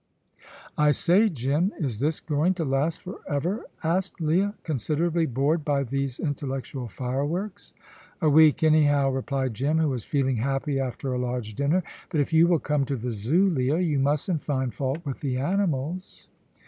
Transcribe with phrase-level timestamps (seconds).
[0.79, 5.83] "I say, Jim, is this going to last for ever?" asked Leah, considerably bored by
[5.83, 7.75] these intellectual fireworks.
[8.19, 12.33] "A week, anyhow," replied Jim, who was feeling happy after a large dinner; "but if
[12.33, 16.27] you will come to the Zoo, Leah, you mustn't find fault with th' animals."